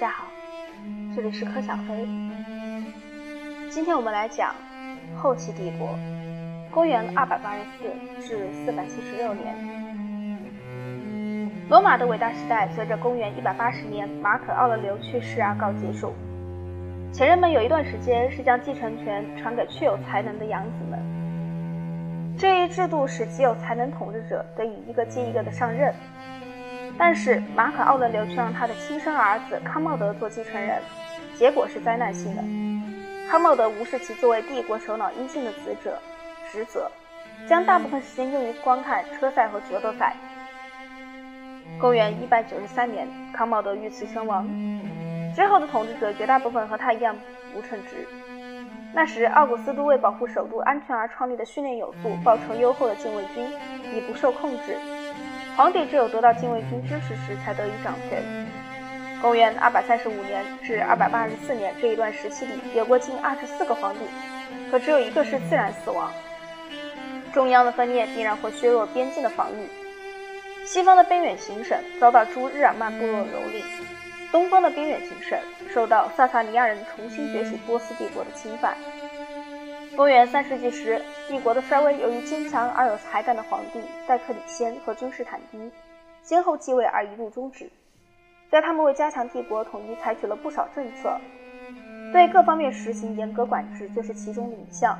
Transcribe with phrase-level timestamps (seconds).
[0.00, 0.24] 大家好，
[1.14, 2.08] 这里是柯小飞。
[3.68, 4.54] 今天我们来讲
[5.14, 5.90] 后期帝国，
[6.70, 9.54] 公元二百八十四至四百七十六年。
[11.68, 16.14] 罗马的伟大时代随着公元一百八十年马可·奥勒留去世而告结束。
[17.12, 20.98] 前人们有一段时间是将继承权传给确有才能的养子们，
[22.38, 25.94] 这一制度使极有才能统治者得以一个接一个的上任。
[26.98, 30.80] 但是马可·奥勒留却让他的亲生儿子康茂德做继承人，
[31.34, 32.42] 结果是灾难性的。
[33.30, 35.98] 康茂德无视其作为帝国首脑应尽的职责，
[36.50, 36.90] 职责，
[37.48, 40.14] 将大部分时间用于观看车赛和角斗赛。
[41.80, 44.46] 公元193年，康茂德遇刺身亡。
[45.34, 47.16] 之后的统治者绝大部分和他一样
[47.54, 48.06] 不称职。
[48.92, 53.46] 那时，奥古斯都为保护首都安全而创立的训练有素、报酬优厚的禁卫军
[53.96, 54.76] 已不受控制。
[55.60, 58.22] 皇帝只有得到禁卫军支持时，才得以掌权。
[59.20, 64.00] 公元二百三十五年至二百八十四年这一段时期里，有过近二十四个皇帝，
[64.70, 66.10] 可只有一个是自然死亡。
[67.34, 70.64] 中央的分裂必然会削弱边境的防御。
[70.64, 73.62] 西方的边远行省遭到诸日耳曼部落蹂躏，
[74.32, 75.38] 东方的边远行省
[75.74, 78.74] 受到萨萨尼亚人重新崛起波斯帝国的侵犯。
[79.96, 85.70] 公元三世纪时，帝国的衰微由于坚强而有才干的皇帝戴克里先和君士坦丁
[86.22, 87.68] 先后继位而一度终止。
[88.50, 91.18] 在他们为加强帝国统一，采取了不少政策，
[92.12, 94.96] 对各方面实行严格管制，就是其中的一项。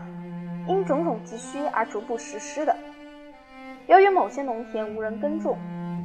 [0.68, 2.76] 因种种急需而逐步实施的。
[3.86, 5.56] 由于某些农田无人耕种，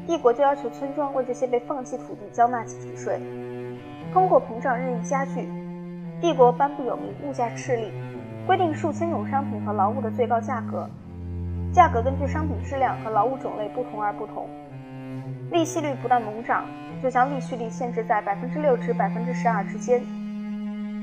[0.07, 3.19] 帝国就要求村庄为这些被放弃土地交纳集体税。
[4.13, 5.47] 通货膨胀日益加剧，
[6.21, 8.14] 帝国颁布有名物价敕令。
[8.45, 10.87] 规定数千种商品和劳务的最高价格，
[11.73, 14.47] 价格根据商品质量和劳务种类不同而不同。
[15.51, 16.65] 利息率不断猛涨，
[17.01, 19.99] 就将利息率限制在百分之六至百分之十二之间。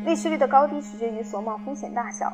[0.04, 2.32] 利息率的高低取决于所冒风险大小。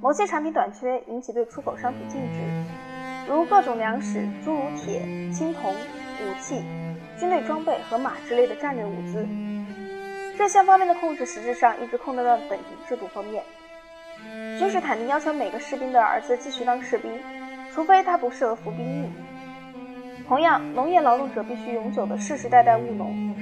[0.00, 2.38] 某些产品短缺引起对出口商品禁止，
[3.28, 6.62] 如各种粮食，诸如铁、青铜、武器、
[7.18, 9.26] 军队装备和马之类的战略物资。
[10.38, 13.42] 这项方面的控制实质上一直控制在本级制度方面。
[14.58, 17.10] 君士坦丁要求每个士兵的儿子继续当士兵，
[17.72, 19.10] 除非他不适合服兵役。
[20.28, 23.34] 同样，农业劳动者必须永久的世世代代务农。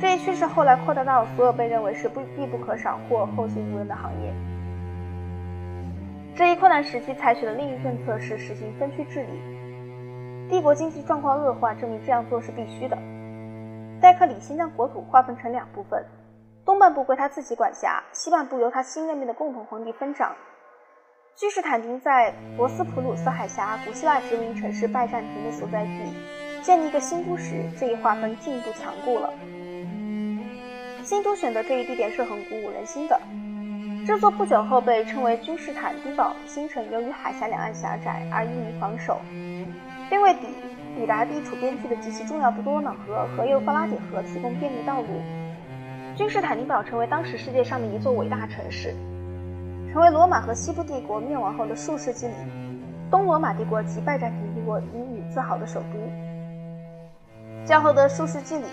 [0.00, 4.32] 这一趋势后来扩大到所有被认为是不必不可少或后继无人的行业。
[6.34, 9.28] 这一困难时期采取的另一政策是实行分区治理。
[10.48, 12.96] 帝国经济状况恶化，证明这样做是必须的。
[14.00, 16.02] 戴克里先将国土划分成两部分。
[16.64, 20.32] 东半部归他自己管辖，西半部由他新任命的共同皇帝分掌。
[21.34, 26.14] 君士坦丁在博斯普鲁斯海峡古希腊殖民城市拜占庭的所在地
[26.62, 29.32] 建立一个新都时，这一划分进一步强固了。
[31.02, 33.20] 新都选择这一地点是很鼓舞人心的。
[34.06, 39.20] 这座不久后被称为君士坦丁堡新城，由于海峡两岸狭窄而易于防守，
[40.08, 40.46] 并为抵
[40.94, 45.08] 抵达地处边区的极其重要的多瑙河和幼发拉底河提供便利道路。
[46.14, 48.94] 君士坦丁堡成为当时世界上的一座伟大城市，
[49.92, 52.34] 成为罗马和西部帝国灭亡后的数世纪里，
[53.10, 57.66] 东罗马帝国及拜占庭帝国引以自豪的首都。
[57.66, 58.64] 较后的数世纪里，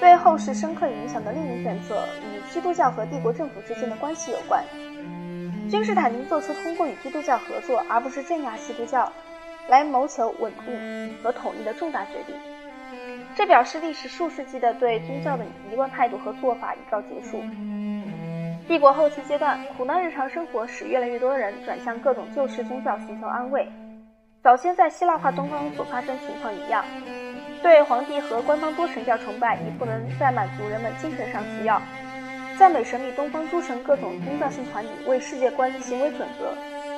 [0.00, 4.64] 对后世深刻影响的另一选择与基督教和帝国政府之间的关系有关。
[5.68, 9.12] 君士坦丁做出通过与基督教合作，而不是镇压基督教，
[9.68, 12.34] 来谋求稳定和统一的重大决定。
[13.36, 17.42] 这表示历史数世纪的对宗教的一贯态度和做法已告结束。
[18.66, 23.66] 帝国后期阶段，苦难日常生活使越来越多的人转向各种旧式宗教寻求安慰。
[24.42, 26.84] 早先在希腊化东方所发生情况一样，
[27.62, 31.80] 对皇帝和官方多神教崇拜已不能再满足人们精神上需要。
[32.58, 36.52] 赞美神秘东方诸神各种宗教性团体为世界观行为准则，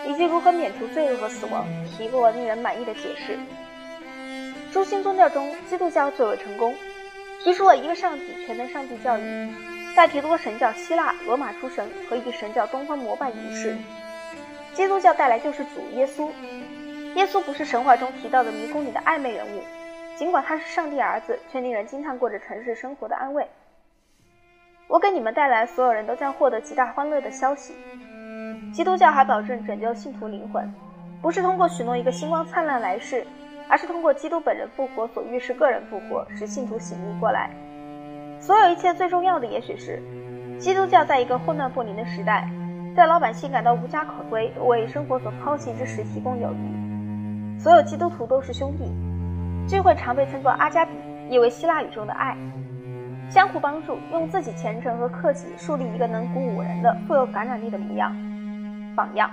[0.09, 1.67] 以及如何免除罪恶和死亡，
[1.97, 3.39] 提供了令人满意的解释。
[4.73, 6.75] 诸星宗教中，基督教最为成功，
[7.43, 9.53] 提出了一个上帝、全能上帝教义，
[9.97, 13.77] 代替多神教希腊、罗马诸神和一神教东方膜拜仪式。
[14.73, 16.31] 基督教带来救世主耶稣。
[17.17, 19.63] 耶稣不是神话中提到的迷宫里的暧昧人物，
[20.17, 23.45] 尽管他是上帝儿子，却令人惊叹过着城市生活的安慰。
[24.87, 27.75] 我给你们带来所有人都将获得极大欢乐的消息。
[28.73, 30.73] 基督教还保证拯救信徒灵魂，
[31.21, 33.27] 不是通过许诺一个星光灿烂来世。
[33.71, 37.51] 而是通过基督本人复活所预示个人复活，使信徒醒悟过来。
[38.41, 40.03] 所有一切最重要的，也许是
[40.59, 42.51] 基督教在一个混乱不宁的时代，
[42.97, 47.61] 在老百姓感到无家可归、为生活所抛弃之时提供友谊。
[47.61, 48.85] 所有基督徒都是兄弟。
[49.69, 50.91] 聚会常被称作阿加比，
[51.29, 52.37] 意为希腊语中的爱。
[53.29, 58.13] 相互帮助，用自己虔诚和克己树立一个能鼓舞人的、富有感染力的模样
[58.97, 59.31] 榜样。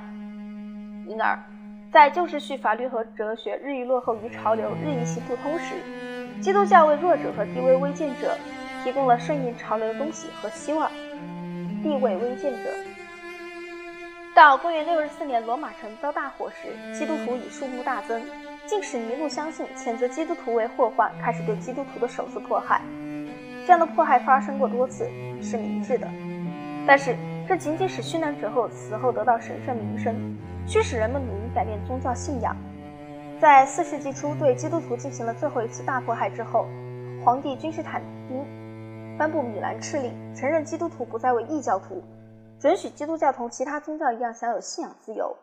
[1.07, 1.39] 因而，
[1.91, 5.75] 在旧秩序法律和哲学日益落后于潮流、日益行不通时，
[6.41, 8.37] 基督教为弱者和低微微贱者
[8.83, 10.91] 提供了顺应潮流的东西和希望。
[11.81, 12.69] 地位微贱者。
[14.35, 18.21] 到公元六十四年，罗马城遭大火时，基督徒以数目大增，
[18.65, 22.81] 竟使尼禄相信，谴责基督徒为祸患，开始对基督徒的首次迫害。
[23.65, 25.09] 这样的迫害发生过多次，
[25.41, 26.07] 是明智的，
[26.85, 27.15] 但是
[27.47, 30.13] 这仅仅使殉难者后死后得到神圣名声，
[30.67, 32.53] 驱使人们努力改变宗教信仰。
[33.39, 36.65] 在四世纪初对基督徒进行了最后一次大迫害之后，
[37.23, 38.43] 皇帝君士坦丁。
[39.17, 42.03] 颁布米兰敕令，承认基督徒不再为异教徒，
[42.59, 45.35] 准许基督教同其他宗教一样享有信仰自由。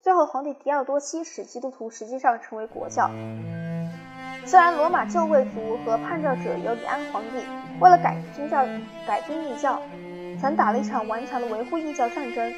[0.00, 3.08] 最后，皇帝狄奥多西使基督徒实际上成为国教。
[4.46, 7.38] 虽然罗马旧贵族和叛教者尤里安皇帝
[7.80, 8.64] 为了改宗教、
[9.06, 9.80] 改宗异教，
[10.40, 12.52] 曾打了一场顽强的维护异教战争，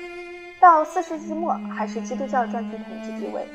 [0.60, 3.46] 到四世纪末还是基督教占据统治地位。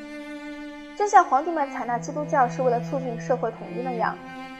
[0.96, 4.16] 正像皇帝们采纳基督教是为了促进社会统一那样。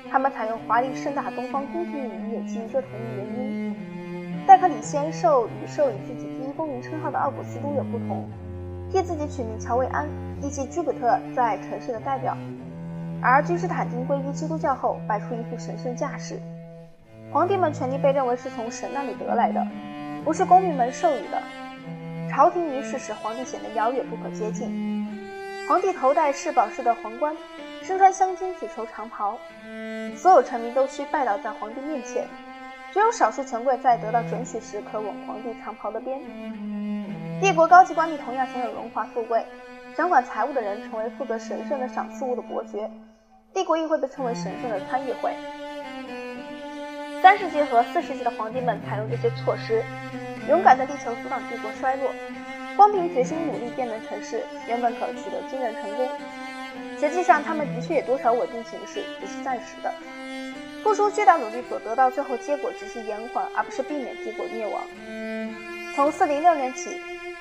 [0.10, 3.76] 他们采用华丽盛大东方宫廷礼仪，也基于这同一原因。
[4.46, 8.28] 戴克里先授予授予自己第一公民称号的奥古斯都有不同，
[8.92, 10.10] 替自己取名乔维安，
[10.42, 12.36] 以及居比特在城市的代表。
[13.22, 16.42] 而君士坦丁皈依基督教后，摆出一副神圣架势。
[17.32, 19.66] 皇帝们权力被认为是从神那里得来的，
[20.26, 21.42] 不是公民们授予的。
[22.30, 25.08] 朝廷仪式使皇帝显得遥远不可接近。
[25.68, 27.36] 皇帝头戴饰宝式的皇冠。
[27.84, 29.40] 身穿镶金紫绸长袍，
[30.16, 32.28] 所有臣民都需拜倒在皇帝面前，
[32.94, 36.22] 只有少数权贵在得到准许时可吻皇帝长袍的边。
[37.42, 39.44] 帝国高级官吏同样享有荣华富贵，
[39.96, 42.90] 掌管财务的人成为负责神圣的赏赐物的伯爵。
[43.52, 45.34] 帝国议会被称为神圣的参议会。
[47.22, 49.84] 三世纪和四世纪的皇帝们采用这些措施，
[50.50, 52.12] 勇敢地力求阻挡帝国衰落。
[52.76, 56.10] 光凭决心努力变能成事，原本可取得惊人成功。
[57.00, 59.94] 实际上，他们的确也多少稳定形势，只是暂时的。
[60.82, 64.82] 付出巨大努力所得到最后结果，只是延缓而不是避免帝国灭亡。
[65.94, 66.90] 从406年起，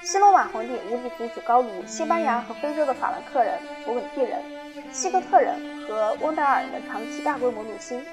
[0.03, 3.55] 西罗马皇帝无力阻止高卢、西班牙和非洲的法兰克人、
[3.87, 4.43] 勃艮第人、
[4.93, 5.55] 西哥特人
[5.89, 8.05] 和翁达尔人的长期大规模入侵。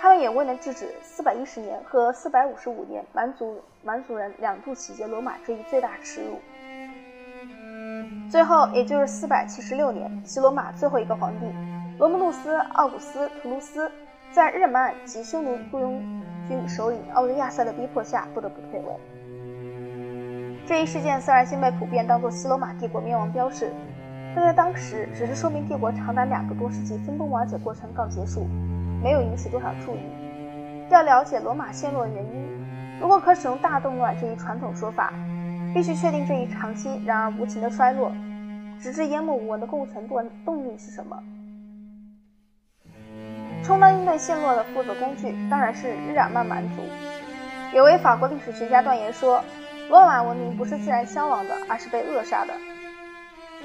[0.00, 6.38] 他们也未能制止410年和455年蛮族蛮族人两度洗劫罗马这一最大耻辱。
[8.30, 11.44] 最后，也就是四百七十六年，西罗马最后一个皇帝
[11.98, 13.92] 罗姆路斯·奥古斯·图卢斯，
[14.32, 16.02] 在日耳曼及匈奴雇佣
[16.48, 18.86] 军首领奥利亚塞的逼迫下，不得不退位。
[20.66, 23.70] 这一事件虽然先被普遍当作西罗马帝国灭亡标志，
[24.34, 28.46] 但在当时只是说明帝国长达两个多世纪分崩瓦解过程告结束，
[29.02, 30.00] 没有引起多少注意。
[30.90, 35.12] 要了解罗马陷落的原因，如果可使用大动乱这一传统说法。
[35.72, 38.10] 必须确定这一长期然而无情的衰落，
[38.80, 41.16] 直至淹没无闻的构成动动力是什么？
[43.62, 46.82] 充当应对陷落的负责工具当然是日耳曼蛮族。
[47.72, 49.44] 有位法国历史学家断言说，
[49.88, 52.52] 罗马文明不是自然消亡的，而是被扼杀的。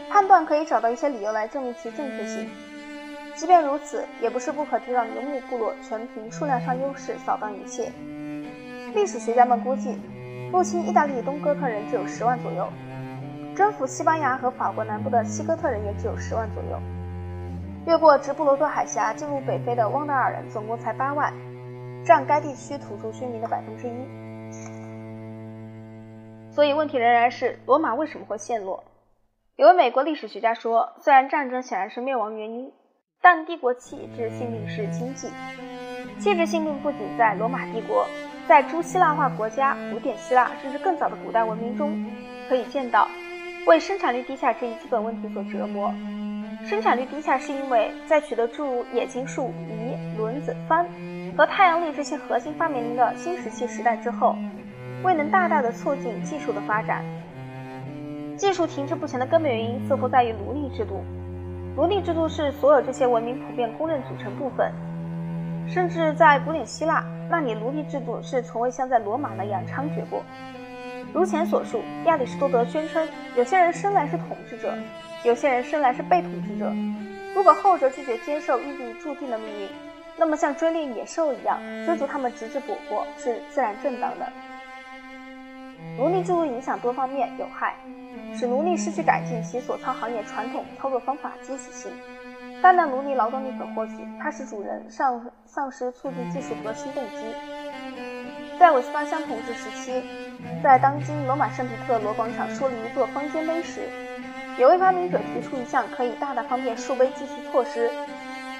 [0.07, 2.47] 判断可以找到一些理由来证明其正确性。
[3.35, 7.91] 即便如此，也不是不可知让游牧部落全凭数量上优势扫荡一切。
[8.93, 9.99] 历史学家们估计。
[10.51, 12.69] 入侵意大利东哥特人只有十万左右，
[13.57, 16.79] 征服西班牙和法国南部的西哥特人也只有十万左右，
[17.85, 21.33] 越过直布罗陀海峡进入北非的汪达尔人总共才八万，
[22.05, 23.91] 占该地区土著居民的百分之一。
[26.51, 28.81] 所以问题仍然是罗马为什么会陷落？
[29.57, 32.71] 有位美国历史学家说，虽然战争显然是灭亡原因，
[33.25, 35.27] 但帝国气质性命是经济。
[36.19, 38.05] 气质性命不仅在罗马帝国。
[38.47, 42.05] 在诸希腊化国家、古典希腊甚至更早的古代文明中，
[42.47, 43.07] 可以见到
[43.65, 45.91] 为生产率低下这一基本问题所折磨。
[46.69, 50.85] 生产率低下是因为在取得诸如冶金术、仪、轮子、帆
[51.35, 54.35] 和太阳力这些核心发明的新石器时代之后，
[55.03, 57.03] 未能大大的促进技术的发展。
[58.37, 61.03] 技术停滞不前的根本原因似乎在于奴隶制度。
[61.75, 64.71] 奴隶制度是所有这些文明普遍公认组成部分。
[65.67, 70.23] 甚至在古典希腊，那里奴隶制度是从未像在罗马那样猖獗过。
[71.11, 74.73] 如前所述，亚里士多德宣称，有些人生来是统治者，
[75.23, 76.71] 有些人生来是被统治者。
[77.35, 79.67] 如果后者拒绝接受预定注定的命运，
[80.17, 84.27] 那么像追猎野兽一样追逐他们直至捕获是自然正当的。
[85.97, 87.75] 奴隶制度影响多方面有害，
[88.37, 91.91] 使奴隶失去改进其所操行业传统操作方法积极性。
[92.61, 97.17] 大量奴隶劳动力可获取，它使主人丧丧失促进技术革新动机。
[98.57, 100.01] 在韦斯巴乡统治时期，
[100.63, 103.81] 在当今罗马圣彼特罗广场树立一座方尖碑时，
[104.57, 107.91] 有位发明者提出一项可以大大方便树碑技术措施：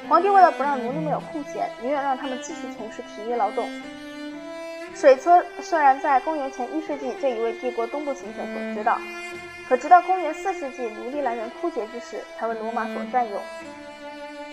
[0.09, 3.65] 皇帝为了不让奴隶们有空闲，宁愿让他们继续从事体力劳动。
[4.93, 8.99] 水车虽然在公元前一世纪就已为帝国东部行省所知道，
[9.67, 13.39] 可直到公元四世纪奴隶来源枯竭之时，才为罗马所占有。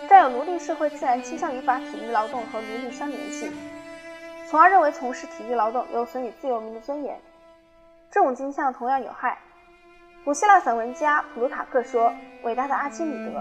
[0.09, 3.51] 占有奴隶社会自然倾向于把体力劳动和奴隶相联系，
[4.49, 7.19] 从而认为从事体力劳动有损于自由民的尊严。
[8.11, 9.39] 这种倾向同样有害。
[10.25, 12.13] 古希腊散文家普鲁塔克说
[12.45, 13.41] ：“伟大的阿基米德，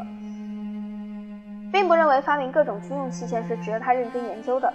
[1.71, 4.73] 并不认为发明各种军用器械是值得他认真研究的，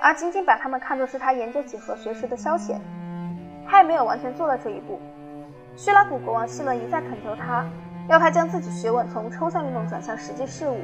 [0.00, 2.78] 而仅仅把它们看作是他研究几何学时的消遣。
[3.68, 5.00] 他也没有完全做到这一步。
[5.76, 7.64] 叙拉古国王希伦一再恳求他，
[8.08, 10.78] 要他将自己学问从抽象运动转向实际事物。”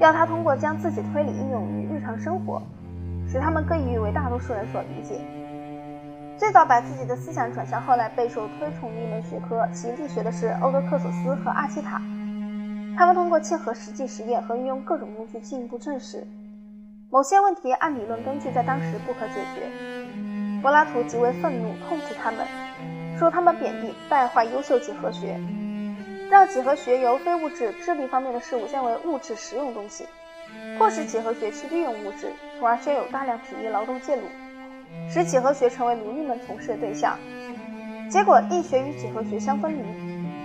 [0.00, 2.60] 要他通过将自己推理应用于日常生活，
[3.30, 5.20] 使他们更易于为大多数人所理解。
[6.36, 12.02] 最早把自己的思想转向后来备受推崇的一门学科——奇迹学的是欧德克索斯和阿奇塔。
[12.96, 16.26] 他们通过切合实际实验和运用各种工具进一步证实
[17.10, 19.70] 某些问题按理论根据在当时不可解决。
[20.60, 22.38] 柏拉图极为愤怒，痛斥他们，
[23.22, 25.38] 说他们贬低败坏优秀几何学。
[26.28, 30.06] 让几何学由非物质智力方面的事物降为物质实用东西，
[30.76, 34.22] 迫使几何学去利用物质，从而宣有大量体力劳动介入，
[35.08, 37.16] 使几何学成为奴隶们从事的对象。
[38.10, 39.84] 结果，力学与几何学相分离，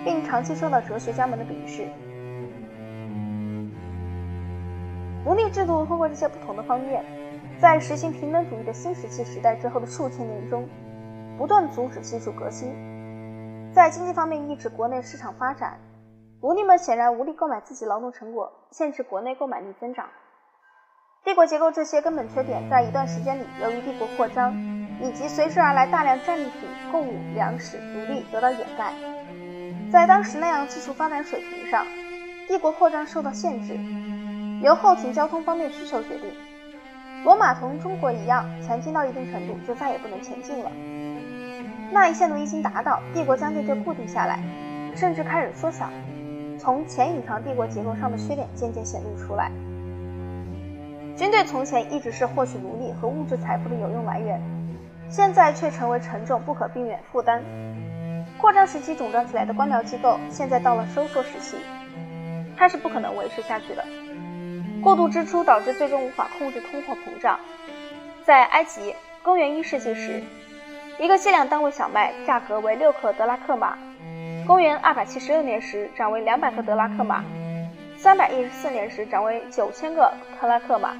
[0.05, 1.88] 并长期受到哲学家们的鄙视。
[5.25, 7.03] 奴隶制度通过这些不同的方面，
[7.60, 10.67] 在实行平等主义的新石器时代之后的数千年中，
[11.38, 12.74] 不断阻止技术革新。
[13.74, 15.79] 在经济方面抑制国内市场发展，
[16.41, 20.08] 奴隶们显然无力购买自己劳动成果，限制国内购买力增长。
[21.24, 24.56] 帝国结构这些根本缺点，在一段时间里，由于帝国扩张
[25.00, 28.94] 以及随之而来大量战利品、贡物、粮食、奴隶得到掩盖。
[29.91, 31.86] 在当时那样技术发展水平上，
[32.48, 33.77] 帝国扩张受到限制，
[34.63, 36.34] 由后勤交通方面需求决定。
[37.24, 40.72] 罗马同中国一样，前进到一定程度就再也不能前进了。
[41.91, 44.39] 那一线路一经达到，帝国将就就固定下来，
[44.96, 45.89] 甚至开始缩小。
[46.60, 49.51] 从前隐藏帝国结构上的缺点渐渐显露出来。
[51.15, 54.41] 军队从前一直是获取奴隶和物质财富的有用来源，
[55.10, 57.41] 现在却成为沉重不可避免负担。
[58.38, 61.58] 扩张时期肿胀起来的官僚机构，现在到了收缩时期，
[62.56, 63.84] 它是不可能维持下去的。
[64.82, 67.39] 过度支出导致最终无法控制通货膨胀。
[68.24, 70.22] 在埃及，公元一世纪时。
[71.00, 73.77] 一个计量单位小麦价格为六克德拉克马，
[74.48, 77.24] 公元二百七十六年时涨为两百克德拉克马，
[78.00, 80.12] 三百一十四年时涨为九千个
[80.42, 80.96] 克拉克马，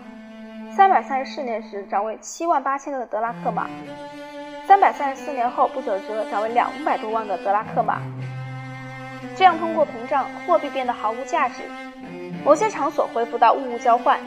[0.72, 3.68] 三百三十四年时涨为七万八千个德拉克马，
[4.68, 8.00] 三百三十四年后不久之后涨为两百多万个德拉克马。
[9.36, 11.64] 这样通过膨胀，货币变得毫无价值，
[12.46, 14.20] 某些场所恢复到物物交换，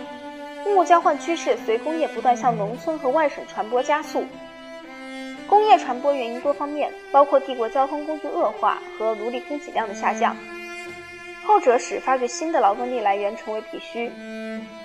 [0.66, 4.24] 物物交换趋势随工业不断向农村和外省传播加速。
[5.50, 10.36] 工业传播原因多方面，包括帝国交通工具恶化和奴隶供给量的下降，
[11.44, 14.08] 后者使发掘新的劳动力来源成为必须。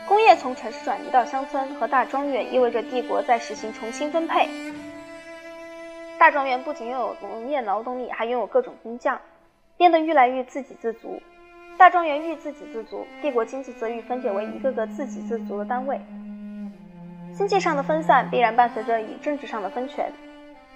[0.08, 4.50] 工业从城市转移到乡村和大庄园，意味着帝国在实行重新分配。
[6.18, 9.22] 大庄园不仅拥有农业劳动力，还拥有各种工匠，
[9.78, 11.22] 变得愈来愈自给自足。
[11.78, 16.02] 大庄园愈自给自足，帝国经济则愈分解为一个个自给自足的单位。
[17.38, 20.12] 经济上的分散必然伴随着以政治上的分权。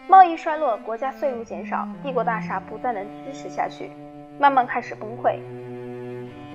[0.10, 3.92] 贸易衰落，国家税入减少，帝国大厦不再能支持下去，
[4.40, 5.38] 慢慢开始崩溃。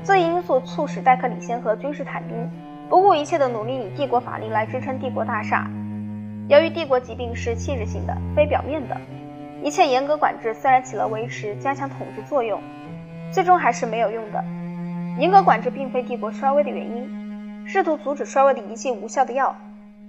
[0.03, 2.51] 这一因素促使戴克里先和君士坦丁
[2.91, 5.71] 不顾一切的努力以帝国法令来支撑帝国大厦。
[6.49, 8.97] 由于帝国疾病是器质性的，非表面的，
[9.63, 12.61] 一切严格管制虽然起了维持、加强统治作用，
[13.31, 14.45] 最终还是没有用的。
[15.17, 19.55] 严格管制并非帝国衰微的原因，试图阻止衰微的一剂无效的药。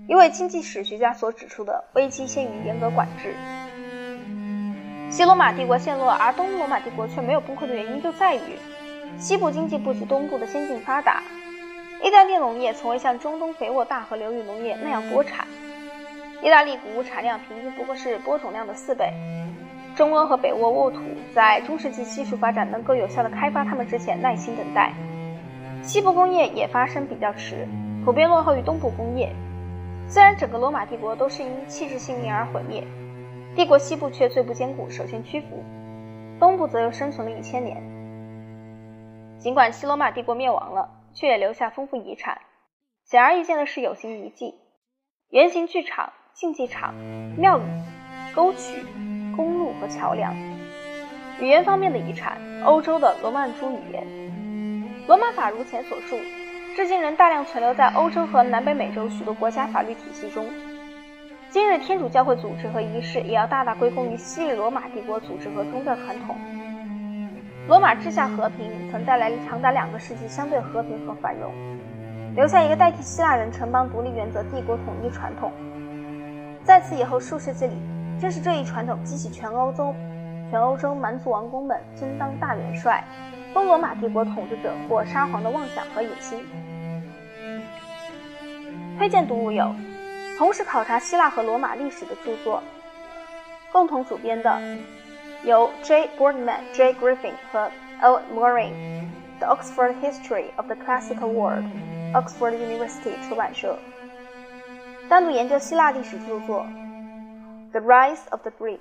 [0.07, 3.33] 一位经济史学家所指出的危机先于严格管制。
[5.09, 8.39] 西罗马帝国陷落，而东罗马帝国却没有崩溃的原因就在于
[9.17, 11.23] 西部经济不及东部的先进发达。
[12.03, 15.47] 意大利农业从未像中东肥沃大河流域农业那样多产。
[16.43, 19.11] 意大利谷物产量平均不过是播种量的四倍。
[19.95, 20.99] 中欧和北欧沃土
[21.33, 24.93] 在中世纪技术发展能够有效地开发它们之前耐心等待。
[25.81, 27.67] 西部工业也发生比较迟，
[28.03, 29.33] 普遍落后于东部工业。
[30.07, 32.83] 虽然整个罗马帝国都是因气质性命而毁灭，
[33.55, 35.63] 帝国西部却最不坚固，首先屈服，
[36.39, 37.81] 东部则又生存了一千年。
[39.39, 42.39] 尽管西罗马帝国灭亡了，却也留下丰富遗产。
[43.03, 44.55] 显而易见的是，有形遗迹、
[45.29, 46.95] 圆形剧场、竞技场、
[47.37, 47.63] 庙宇、
[48.33, 48.85] 沟渠、
[49.35, 50.35] 公路和桥梁。
[51.39, 54.07] 语言方面的遗产，欧洲的罗曼珠语言。
[55.07, 56.15] 罗马法如前所述，
[56.75, 60.45] 至今仍大量存留在欧洲和南北美洲许多国家法律体系中。
[61.49, 66.35] 今日天主教会组织和仪式，也要大大归功于昔日罗马帝国组织和宗教传统。
[67.69, 71.49] 罗马治下和平，曾带来长达两个世纪相对和平和繁荣，
[72.35, 75.53] 留下一个代替希腊人城邦独立原则帝国统一传统。
[76.65, 77.77] 在此以后数世纪里，
[78.19, 79.95] 正是这一传统激起全欧洲、
[80.51, 83.01] 全欧洲蛮族王公们争当大元帅、
[83.55, 86.45] 封罗马帝国统治者或沙皇的妄想和野心。
[88.97, 89.73] 推荐读物有。
[90.37, 92.61] 同时考察希腊和罗马历史的著作，
[93.71, 94.59] 共同主编的
[95.45, 96.09] 由 J.
[96.19, 96.93] Boardman、J.
[96.95, 97.71] Griffin 和
[98.01, 98.21] L.
[98.35, 98.71] Morin，
[99.39, 101.63] 《The Oxford History of the Classical World》
[102.13, 103.79] ，Oxford University 出版社。
[105.07, 106.65] 单独研究希腊历史著作，
[107.71, 108.79] 《The Rise of the Greeks》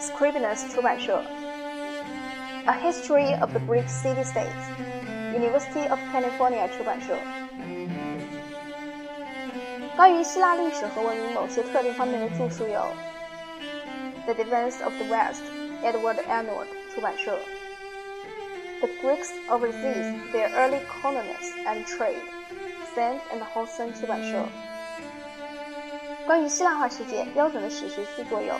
[0.00, 1.18] ，Scribner's 出版社。
[2.65, 7.15] 《A History of the Greek City-States》，University of California 出版社。
[9.95, 12.81] 关于希腊历史和文明某些特定方面的着述有《
[14.25, 17.33] The Defense of the West》，Edward Arnold 出版社；《
[18.79, 24.45] The Greeks Overseas: Their Early Colonies and Trade》，Sand and Hudson 出版社。
[26.25, 28.53] 关于希腊化世界标准的史学着作有《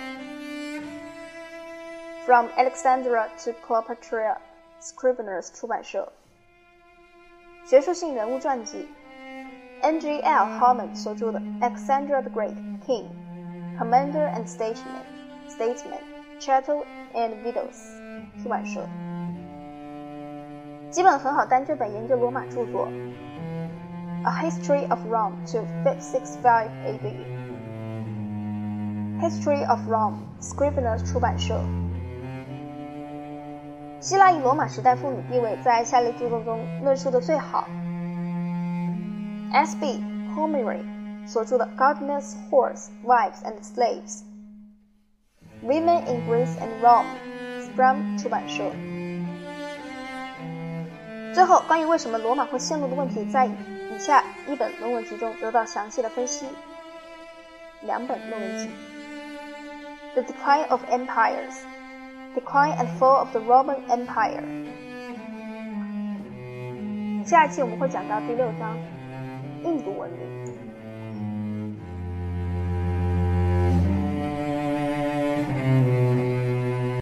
[2.25, 6.11] From Alexandria to Cleopatra》，Scribner's 出版社。
[7.65, 8.87] 学术性人物传记。
[9.81, 10.59] N.G.L.
[10.59, 13.05] Harmon 所着的《Alexander the Great King,
[13.79, 15.05] Commander and Statesman,
[15.47, 16.01] Statesman,
[16.39, 18.81] Chattel and Widows》出版社。
[20.89, 22.87] 几本很好单这本研究罗马着作，《
[24.25, 31.61] A History of Rome to 565 A.D.》，《History of Rome》，Scribner's 出版社。
[34.04, 37.66] 希腊与罗马时代妇女地位在下列著作中论述的最好。
[39.50, 40.04] S.B.
[40.36, 44.20] Pomeroy 所著的《Gardeners, Horse, Wives and Slaves》
[45.66, 47.06] ，Women in Greece and Rome,
[47.62, 48.64] Sprung 出版社。
[51.32, 53.54] 最后，关于为什么罗马会陷落的问题，在以
[53.98, 56.44] 下一本论文集中得到详细的分析。
[57.80, 58.68] 两本论文集，
[60.12, 61.06] 《The Decline of Empires》，
[62.34, 64.42] 《Decline and Fall of the Roman Empire》。
[67.24, 68.76] 下一期我们会讲到第六章。
[69.62, 70.43] 印度文明。